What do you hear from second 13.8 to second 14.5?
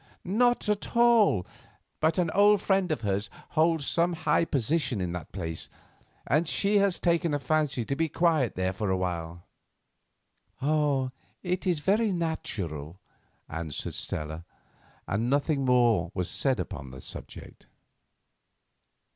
Stella,